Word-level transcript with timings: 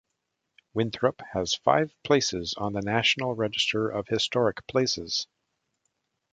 Winthrop 0.73 1.21
has 1.33 1.53
five 1.53 1.93
places 2.03 2.55
on 2.57 2.73
the 2.73 2.81
National 2.81 3.35
Register 3.35 3.87
of 3.87 4.07
Historic 4.07 4.65
Places. 4.65 5.27